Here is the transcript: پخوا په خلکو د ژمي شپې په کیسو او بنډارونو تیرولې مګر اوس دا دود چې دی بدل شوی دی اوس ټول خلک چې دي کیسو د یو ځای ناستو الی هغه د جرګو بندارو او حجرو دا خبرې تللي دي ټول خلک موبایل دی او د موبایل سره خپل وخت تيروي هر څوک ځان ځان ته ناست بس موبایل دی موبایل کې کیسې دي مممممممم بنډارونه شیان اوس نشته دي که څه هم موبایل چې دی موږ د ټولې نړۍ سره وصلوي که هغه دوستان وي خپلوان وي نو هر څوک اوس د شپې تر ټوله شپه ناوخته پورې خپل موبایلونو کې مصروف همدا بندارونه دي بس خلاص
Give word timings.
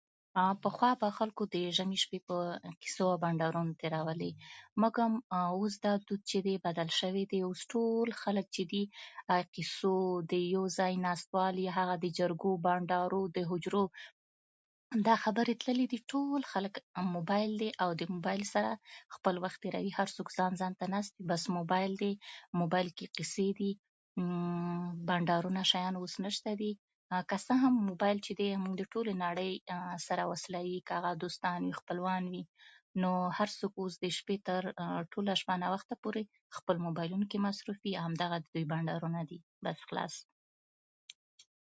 پخوا 0.63 0.91
په 1.01 1.07
خلکو 1.17 1.43
د 1.53 1.55
ژمي 1.77 1.97
شپې 2.03 2.19
په 2.27 2.37
کیسو 2.81 3.03
او 3.13 3.17
بنډارونو 3.23 3.73
تیرولې 3.81 4.31
مګر 4.81 5.07
اوس 5.55 5.73
دا 5.85 5.93
دود 6.07 6.21
چې 6.31 6.37
دی 6.45 6.55
بدل 6.65 6.89
شوی 6.99 7.23
دی 7.31 7.39
اوس 7.47 7.61
ټول 7.73 8.07
خلک 8.23 8.45
چې 8.55 8.63
دي 8.71 8.83
کیسو 9.55 9.93
د 10.31 10.33
یو 10.55 10.63
ځای 10.77 10.93
ناستو 11.05 11.35
الی 11.47 11.65
هغه 11.77 11.95
د 12.03 12.05
جرګو 12.19 12.51
بندارو 12.65 13.21
او 13.29 13.43
حجرو 13.51 13.83
دا 15.07 15.15
خبرې 15.23 15.53
تللي 15.63 15.85
دي 15.91 15.99
ټول 16.11 16.41
خلک 16.51 16.73
موبایل 17.15 17.51
دی 17.61 17.69
او 17.83 17.89
د 17.99 18.03
موبایل 18.13 18.43
سره 18.53 18.69
خپل 19.15 19.35
وخت 19.43 19.59
تيروي 19.63 19.91
هر 19.99 20.07
څوک 20.15 20.27
ځان 20.37 20.51
ځان 20.61 20.73
ته 20.79 20.85
ناست 20.93 21.13
بس 21.29 21.41
موبایل 21.57 21.91
دی 22.03 22.11
موبایل 22.61 22.87
کې 22.97 23.05
کیسې 23.17 23.47
دي 23.59 23.71
مممممممم 23.77 25.05
بنډارونه 25.07 25.61
شیان 25.71 25.93
اوس 25.97 26.13
نشته 26.27 26.51
دي 26.63 26.71
که 27.29 27.37
څه 27.45 27.53
هم 27.63 27.73
موبایل 27.89 28.17
چې 28.25 28.33
دی 28.39 28.47
موږ 28.63 28.73
د 28.79 28.83
ټولې 28.93 29.13
نړۍ 29.25 29.51
سره 30.07 30.23
وصلوي 30.31 30.77
که 30.87 30.93
هغه 30.99 31.11
دوستان 31.23 31.57
وي 31.63 31.73
خپلوان 31.79 32.23
وي 32.33 32.43
نو 33.01 33.09
هر 33.37 33.49
څوک 33.59 33.73
اوس 33.81 33.93
د 34.03 34.05
شپې 34.17 34.37
تر 34.47 34.61
ټوله 35.11 35.33
شپه 35.41 35.55
ناوخته 35.63 35.95
پورې 36.03 36.21
خپل 36.57 36.75
موبایلونو 36.85 37.25
کې 37.31 37.43
مصروف 37.47 37.79
همدا 38.05 38.27
بندارونه 38.71 39.19
دي 39.29 39.37
بس 39.65 39.77
خلاص 39.87 40.13